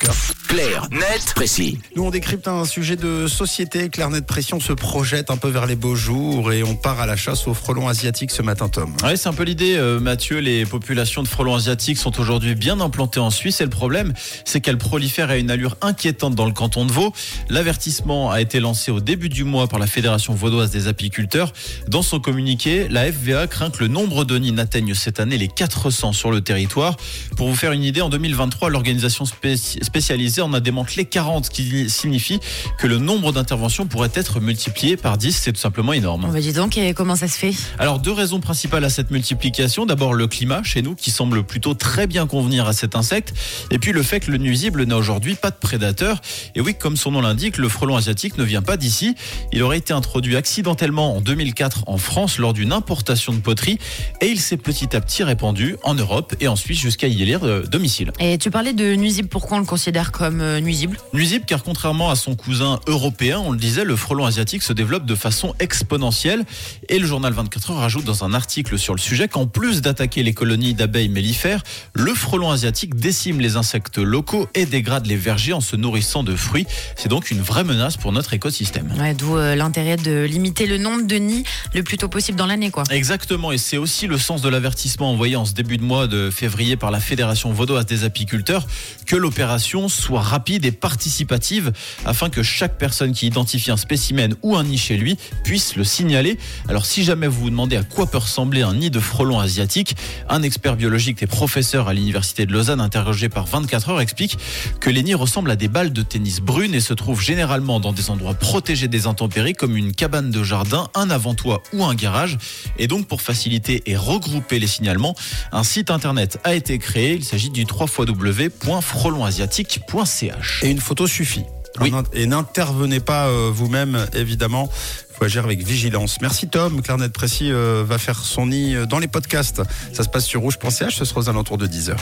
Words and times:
cœur. 0.00 0.14
Clair, 0.48 0.88
net, 0.90 1.32
précis. 1.36 1.78
Nous, 1.94 2.02
on 2.04 2.10
décrypte 2.10 2.48
un 2.48 2.64
sujet 2.64 2.96
de 2.96 3.28
société. 3.28 3.88
Claire 3.88 4.10
Net 4.10 4.26
Pression 4.26 4.58
se 4.58 4.72
projette 4.72 5.30
un 5.30 5.36
peu 5.36 5.48
vers 5.48 5.66
les 5.66 5.76
beaux 5.76 5.94
jours 5.94 6.52
et 6.52 6.64
on 6.64 6.74
part 6.74 6.98
à 7.00 7.06
la 7.06 7.16
chasse 7.16 7.46
aux 7.46 7.54
frelons 7.54 7.86
asiatiques 7.86 8.32
ce 8.32 8.42
matin, 8.42 8.68
Tom. 8.68 8.92
Ouais, 9.04 9.16
c'est 9.16 9.28
un 9.28 9.32
peu 9.32 9.44
l'idée, 9.44 9.76
euh, 9.76 10.00
Mathieu. 10.00 10.38
Les 10.38 10.66
populations 10.66 11.22
de 11.22 11.28
frelons 11.28 11.54
asiatiques 11.54 11.98
sont 11.98 12.18
aujourd'hui 12.20 12.54
bien 12.56 12.80
implantées 12.80 13.20
en 13.20 13.30
Suisse 13.30 13.60
et 13.60 13.64
le 13.64 13.70
problème, 13.70 14.12
c'est 14.44 14.60
qu'elles 14.60 14.78
prolifèrent 14.78 15.30
à 15.30 15.36
une 15.36 15.50
allure 15.50 15.76
inquiétante 15.82 16.34
dans 16.34 16.46
le 16.46 16.52
canton 16.52 16.84
de 16.84 16.90
Vaud. 16.92 17.12
L'avertissement 17.48 18.30
a 18.30 18.40
été 18.40 18.58
lancé 18.58 18.90
au 18.90 19.00
début 19.00 19.28
du 19.28 19.44
mois 19.44 19.68
par 19.68 19.78
la 19.78 19.86
Fédération 19.86 20.34
vaudoise 20.34 20.70
des 20.70 20.88
apiculteurs. 20.88 21.52
Dans 21.86 22.02
son 22.02 22.18
communiqué, 22.18 22.88
la 22.88 23.12
FVA 23.12 23.46
craint 23.46 23.70
que 23.70 23.80
le 23.80 23.88
nombre 23.88 24.24
de 24.24 24.36
nids 24.38 24.52
n'atteigne 24.52 24.94
cette 24.94 25.20
année 25.20 25.38
les 25.38 25.48
400 25.48 26.12
sur 26.12 26.30
le 26.32 26.40
territoire. 26.40 26.96
Pour 27.36 27.48
vous 27.48 27.54
faire 27.54 27.72
une 27.72 27.84
idée, 27.84 28.00
en 28.00 28.08
2023, 28.08 28.70
l'organisation 28.70 29.24
spéci- 29.24 29.78
spécialisée 29.90 30.40
en 30.40 30.52
a 30.52 30.60
démantelé 30.60 31.04
40, 31.04 31.46
ce 31.46 31.50
qui 31.50 31.90
signifie 31.90 32.38
que 32.78 32.86
le 32.86 32.98
nombre 32.98 33.32
d'interventions 33.32 33.86
pourrait 33.86 34.12
être 34.14 34.38
multiplié 34.38 34.96
par 34.96 35.18
10. 35.18 35.36
C'est 35.36 35.52
tout 35.52 35.60
simplement 35.60 35.92
énorme. 35.92 36.26
On 36.26 36.30
va 36.30 36.40
dire 36.40 36.52
donc, 36.52 36.78
et 36.78 36.94
comment 36.94 37.16
ça 37.16 37.26
se 37.26 37.36
fait? 37.36 37.54
Alors 37.76 37.98
deux 37.98 38.12
raisons 38.12 38.38
principales 38.38 38.84
à 38.84 38.88
cette 38.88 39.10
multiplication. 39.10 39.86
D'abord 39.86 40.14
le 40.14 40.28
climat 40.28 40.62
chez 40.62 40.80
nous 40.80 40.94
qui 40.94 41.10
semble 41.10 41.42
plutôt 41.42 41.74
très 41.74 42.06
bien 42.06 42.28
convenir 42.28 42.68
à 42.68 42.72
cet 42.72 42.94
insecte. 42.94 43.34
Et 43.72 43.80
puis 43.80 43.90
le 43.90 44.04
fait 44.04 44.20
que 44.20 44.30
le 44.30 44.38
nuisible 44.38 44.84
n'a 44.84 44.96
aujourd'hui 44.96 45.34
pas 45.34 45.50
de 45.50 45.56
prédateur. 45.56 46.20
Et 46.54 46.60
oui, 46.60 46.76
comme 46.78 46.96
son 46.96 47.10
nom 47.10 47.20
l'indique, 47.20 47.58
le 47.58 47.68
frelon 47.68 47.96
asiatique 47.96 48.38
ne 48.38 48.44
vient 48.44 48.62
pas 48.62 48.76
d'ici. 48.76 49.16
Il 49.52 49.60
aurait 49.64 49.78
été 49.78 49.92
introduit 49.92 50.36
accidentellement 50.36 51.16
en 51.16 51.20
2004 51.20 51.88
en 51.88 51.98
France 51.98 52.38
lors 52.38 52.52
d'une 52.52 52.72
importation 52.72 53.32
de 53.32 53.40
poterie. 53.40 53.80
Et 54.20 54.28
il 54.28 54.40
s'est 54.40 54.56
petit 54.56 54.94
à 54.94 55.00
petit 55.00 55.24
répandu 55.24 55.74
en 55.82 55.94
Europe 55.94 56.36
et 56.38 56.46
en 56.46 56.54
Suisse 56.54 56.78
jusqu'à 56.78 57.08
y 57.08 57.22
élire 57.22 57.42
euh, 57.42 57.64
domicile. 57.64 58.12
Et 58.20 58.38
tu 58.38 58.52
parlais 58.52 58.72
de 58.72 58.94
nuisible, 58.94 59.28
pourquoi 59.28 59.56
on 59.56 59.60
le 59.60 59.66
considère 59.66 59.79
comme 60.12 60.40
euh, 60.40 60.60
nuisible 60.60 60.98
Nuisible 61.14 61.44
car 61.46 61.62
contrairement 61.62 62.10
à 62.10 62.16
son 62.16 62.34
cousin 62.34 62.80
européen, 62.86 63.38
on 63.38 63.52
le 63.52 63.58
disait, 63.58 63.84
le 63.84 63.96
frelon 63.96 64.26
asiatique 64.26 64.62
se 64.62 64.72
développe 64.72 65.06
de 65.06 65.14
façon 65.14 65.54
exponentielle. 65.58 66.44
Et 66.88 66.98
le 66.98 67.06
journal 67.06 67.32
24 67.32 67.70
heures 67.70 67.78
rajoute 67.78 68.04
dans 68.04 68.24
un 68.24 68.34
article 68.34 68.78
sur 68.78 68.94
le 68.94 69.00
sujet 69.00 69.28
qu'en 69.28 69.46
plus 69.46 69.80
d'attaquer 69.80 70.22
les 70.22 70.34
colonies 70.34 70.74
d'abeilles 70.74 71.08
mellifères, 71.08 71.62
le 71.94 72.14
frelon 72.14 72.50
asiatique 72.50 72.94
décime 72.94 73.40
les 73.40 73.56
insectes 73.56 73.98
locaux 73.98 74.48
et 74.54 74.66
dégrade 74.66 75.06
les 75.06 75.16
vergers 75.16 75.52
en 75.52 75.60
se 75.60 75.76
nourrissant 75.76 76.22
de 76.22 76.36
fruits. 76.36 76.66
C'est 76.96 77.08
donc 77.08 77.30
une 77.30 77.40
vraie 77.40 77.64
menace 77.64 77.96
pour 77.96 78.12
notre 78.12 78.34
écosystème. 78.34 78.92
Ouais, 78.98 79.14
D'où 79.14 79.36
euh, 79.36 79.54
l'intérêt 79.54 79.96
de 79.96 80.24
limiter 80.24 80.66
le 80.66 80.78
nombre 80.78 81.06
de 81.06 81.16
nids 81.16 81.44
le 81.78 81.84
plus 81.84 81.96
tôt 81.96 82.08
possible 82.08 82.36
dans 82.36 82.46
l'année, 82.46 82.70
quoi. 82.70 82.84
Exactement, 82.90 83.52
et 83.52 83.58
c'est 83.58 83.76
aussi 83.76 84.06
le 84.06 84.18
sens 84.18 84.42
de 84.42 84.48
l'avertissement 84.48 85.10
envoyé 85.10 85.36
en 85.36 85.44
ce 85.44 85.52
début 85.52 85.78
de 85.78 85.82
mois 85.82 86.06
de 86.06 86.30
février 86.30 86.76
par 86.76 86.90
la 86.90 87.00
Fédération 87.00 87.52
vaudoise 87.52 87.86
des 87.86 88.04
apiculteurs, 88.04 88.66
que 89.06 89.16
l'opération 89.16 89.88
soit 89.88 90.20
rapide 90.20 90.64
et 90.64 90.72
participative 90.72 91.72
afin 92.04 92.30
que 92.30 92.42
chaque 92.42 92.78
personne 92.78 93.12
qui 93.12 93.26
identifie 93.26 93.70
un 93.70 93.76
spécimen 93.76 94.34
ou 94.42 94.56
un 94.56 94.64
nid 94.64 94.78
chez 94.78 94.96
lui 94.96 95.16
puisse 95.44 95.76
le 95.76 95.84
signaler. 95.84 96.38
Alors 96.68 96.86
si 96.86 97.04
jamais 97.04 97.26
vous 97.26 97.40
vous 97.40 97.50
demandez 97.50 97.76
à 97.76 97.82
quoi 97.82 98.06
peut 98.06 98.18
ressembler 98.18 98.62
un 98.62 98.74
nid 98.74 98.90
de 98.90 99.00
frelon 99.00 99.38
asiatique, 99.38 99.96
un 100.28 100.42
expert 100.42 100.76
biologique 100.76 101.22
et 101.22 101.26
professeur 101.26 101.88
à 101.88 101.94
l'université 101.94 102.46
de 102.46 102.52
Lausanne 102.52 102.80
interrogé 102.80 103.28
par 103.28 103.46
24 103.46 103.90
heures 103.90 104.00
explique 104.00 104.38
que 104.80 104.90
les 104.90 105.02
nids 105.02 105.14
ressemblent 105.14 105.50
à 105.50 105.56
des 105.56 105.68
balles 105.68 105.92
de 105.92 106.02
tennis 106.02 106.40
brunes 106.40 106.74
et 106.74 106.80
se 106.80 106.94
trouvent 106.94 107.22
généralement 107.22 107.80
dans 107.80 107.92
des 107.92 108.10
endroits 108.10 108.34
protégés 108.34 108.88
des 108.88 109.06
intempéries 109.06 109.54
comme 109.54 109.76
une 109.76 109.92
cabane 109.92 110.30
de 110.30 110.42
jardin, 110.42 110.88
un 110.94 111.10
avant-toit 111.10 111.59
ou 111.72 111.84
un 111.84 111.94
garage. 111.94 112.36
Et 112.78 112.86
donc 112.86 113.06
pour 113.06 113.22
faciliter 113.22 113.82
et 113.86 113.96
regrouper 113.96 114.58
les 114.58 114.66
signalements, 114.66 115.14
un 115.52 115.64
site 115.64 115.90
internet 115.90 116.38
a 116.44 116.54
été 116.54 116.78
créé. 116.78 117.14
Il 117.14 117.24
s'agit 117.24 117.48
du 117.50 117.64
www.frelonasiatique.ch. 117.64 120.64
Et 120.64 120.70
une 120.70 120.80
photo 120.80 121.06
suffit. 121.06 121.44
Oui. 121.80 121.92
Et 122.12 122.26
n'intervenez 122.26 123.00
pas 123.00 123.28
euh, 123.28 123.50
vous-même, 123.52 124.06
évidemment. 124.14 124.68
Il 125.10 125.16
faut 125.16 125.24
agir 125.24 125.44
avec 125.44 125.64
vigilance. 125.64 126.20
Merci 126.20 126.48
Tom. 126.48 126.82
Claire 126.82 126.98
Net 126.98 127.12
Précis 127.12 127.52
euh, 127.52 127.84
va 127.86 127.98
faire 127.98 128.18
son 128.18 128.46
nid 128.46 128.74
euh, 128.74 128.86
dans 128.86 128.98
les 128.98 129.08
podcasts. 129.08 129.62
Ça 129.92 130.02
se 130.02 130.08
passe 130.08 130.26
sur 130.26 130.40
rouge.ch. 130.40 130.96
Ce 130.96 131.04
sera 131.04 131.20
aux 131.20 131.28
alentours 131.28 131.58
de 131.58 131.66
10h. 131.66 131.96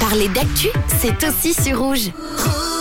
Parler 0.00 0.28
d'actu, 0.28 0.68
c'est 1.00 1.28
aussi 1.28 1.54
sur 1.54 1.80
rouge. 1.80 2.10
Rouge. 2.38 2.75